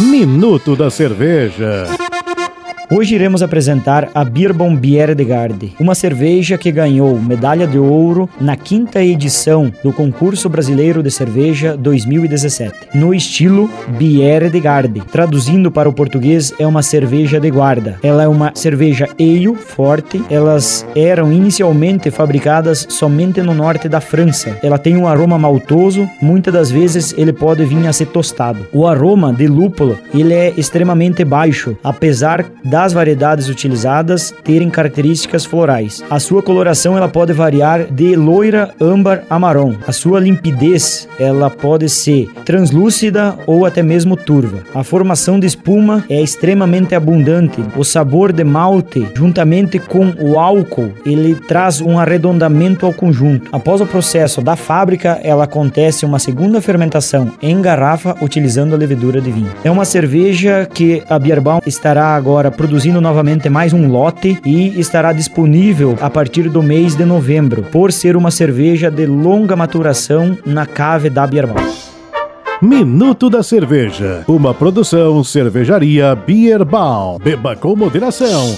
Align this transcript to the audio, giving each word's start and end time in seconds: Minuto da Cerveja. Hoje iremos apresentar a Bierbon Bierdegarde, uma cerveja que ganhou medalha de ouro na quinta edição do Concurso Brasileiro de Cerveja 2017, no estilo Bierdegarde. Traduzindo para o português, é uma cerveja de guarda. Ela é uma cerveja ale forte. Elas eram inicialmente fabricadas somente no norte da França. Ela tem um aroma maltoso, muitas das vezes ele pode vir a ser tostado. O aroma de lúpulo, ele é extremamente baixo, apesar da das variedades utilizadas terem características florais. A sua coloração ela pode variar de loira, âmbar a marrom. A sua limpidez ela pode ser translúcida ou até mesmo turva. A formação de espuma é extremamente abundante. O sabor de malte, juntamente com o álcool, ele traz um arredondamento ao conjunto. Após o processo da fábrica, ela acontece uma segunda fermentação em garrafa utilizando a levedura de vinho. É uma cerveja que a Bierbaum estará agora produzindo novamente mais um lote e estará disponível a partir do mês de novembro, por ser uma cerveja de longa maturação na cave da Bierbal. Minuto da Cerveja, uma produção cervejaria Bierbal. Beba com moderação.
Minuto 0.00 0.74
da 0.74 0.90
Cerveja. 0.90 2.05
Hoje 2.88 3.16
iremos 3.16 3.42
apresentar 3.42 4.10
a 4.14 4.24
Bierbon 4.24 4.76
Bierdegarde, 4.76 5.74
uma 5.80 5.92
cerveja 5.92 6.56
que 6.56 6.70
ganhou 6.70 7.18
medalha 7.18 7.66
de 7.66 7.80
ouro 7.80 8.30
na 8.40 8.54
quinta 8.54 9.02
edição 9.02 9.72
do 9.82 9.92
Concurso 9.92 10.48
Brasileiro 10.48 11.02
de 11.02 11.10
Cerveja 11.10 11.76
2017, 11.76 12.90
no 12.94 13.12
estilo 13.12 13.68
Bierdegarde. 13.98 15.02
Traduzindo 15.10 15.68
para 15.68 15.88
o 15.88 15.92
português, 15.92 16.54
é 16.60 16.66
uma 16.66 16.80
cerveja 16.80 17.40
de 17.40 17.50
guarda. 17.50 17.98
Ela 18.04 18.22
é 18.22 18.28
uma 18.28 18.52
cerveja 18.54 19.08
ale 19.18 19.52
forte. 19.56 20.22
Elas 20.30 20.86
eram 20.94 21.32
inicialmente 21.32 22.08
fabricadas 22.12 22.86
somente 22.88 23.42
no 23.42 23.52
norte 23.52 23.88
da 23.88 24.00
França. 24.00 24.56
Ela 24.62 24.78
tem 24.78 24.96
um 24.96 25.08
aroma 25.08 25.36
maltoso, 25.36 26.08
muitas 26.22 26.54
das 26.54 26.70
vezes 26.70 27.12
ele 27.18 27.32
pode 27.32 27.64
vir 27.64 27.84
a 27.88 27.92
ser 27.92 28.06
tostado. 28.06 28.64
O 28.72 28.86
aroma 28.86 29.32
de 29.32 29.48
lúpulo, 29.48 29.98
ele 30.14 30.32
é 30.32 30.54
extremamente 30.56 31.24
baixo, 31.24 31.76
apesar 31.82 32.46
da 32.62 32.75
das 32.76 32.92
variedades 32.92 33.48
utilizadas 33.48 34.34
terem 34.44 34.68
características 34.68 35.46
florais. 35.46 36.04
A 36.10 36.20
sua 36.20 36.42
coloração 36.42 36.94
ela 36.94 37.08
pode 37.08 37.32
variar 37.32 37.84
de 37.84 38.14
loira, 38.14 38.74
âmbar 38.78 39.22
a 39.30 39.38
marrom. 39.38 39.76
A 39.86 39.92
sua 39.92 40.20
limpidez 40.20 41.08
ela 41.18 41.48
pode 41.48 41.88
ser 41.88 42.28
translúcida 42.44 43.34
ou 43.46 43.64
até 43.64 43.82
mesmo 43.82 44.14
turva. 44.14 44.62
A 44.74 44.84
formação 44.84 45.40
de 45.40 45.46
espuma 45.46 46.04
é 46.10 46.20
extremamente 46.20 46.94
abundante. 46.94 47.64
O 47.74 47.82
sabor 47.82 48.30
de 48.30 48.44
malte, 48.44 49.08
juntamente 49.14 49.78
com 49.78 50.12
o 50.20 50.38
álcool, 50.38 50.92
ele 51.06 51.34
traz 51.34 51.80
um 51.80 51.98
arredondamento 51.98 52.84
ao 52.84 52.92
conjunto. 52.92 53.48
Após 53.52 53.80
o 53.80 53.86
processo 53.86 54.42
da 54.42 54.54
fábrica, 54.54 55.18
ela 55.22 55.44
acontece 55.44 56.04
uma 56.04 56.18
segunda 56.18 56.60
fermentação 56.60 57.32
em 57.40 57.62
garrafa 57.62 58.14
utilizando 58.20 58.74
a 58.74 58.76
levedura 58.76 59.18
de 59.18 59.32
vinho. 59.32 59.50
É 59.64 59.70
uma 59.70 59.86
cerveja 59.86 60.68
que 60.70 61.02
a 61.08 61.18
Bierbaum 61.18 61.60
estará 61.64 62.14
agora 62.14 62.50
produzindo 62.50 62.65
novamente 63.00 63.48
mais 63.48 63.72
um 63.72 63.88
lote 63.88 64.38
e 64.44 64.78
estará 64.78 65.12
disponível 65.12 65.96
a 66.00 66.10
partir 66.10 66.48
do 66.48 66.62
mês 66.62 66.94
de 66.94 67.04
novembro, 67.04 67.62
por 67.64 67.92
ser 67.92 68.16
uma 68.16 68.30
cerveja 68.30 68.90
de 68.90 69.06
longa 69.06 69.54
maturação 69.54 70.36
na 70.44 70.66
cave 70.66 71.08
da 71.08 71.26
Bierbal. 71.26 71.64
Minuto 72.60 73.28
da 73.28 73.42
Cerveja, 73.42 74.24
uma 74.26 74.54
produção 74.54 75.22
cervejaria 75.22 76.14
Bierbal. 76.14 77.18
Beba 77.18 77.54
com 77.54 77.76
moderação. 77.76 78.56